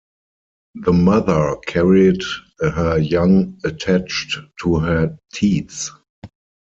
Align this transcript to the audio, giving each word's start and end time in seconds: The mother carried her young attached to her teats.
The 0.73 0.93
mother 0.93 1.57
carried 1.67 2.23
her 2.59 2.97
young 2.97 3.59
attached 3.63 4.39
to 4.63 4.79
her 4.79 5.15
teats. 5.31 5.91